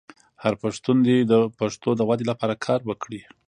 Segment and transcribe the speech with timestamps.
[0.43, 3.21] هر پښتون دې د پښتو د ودې لپاره کار وکړي.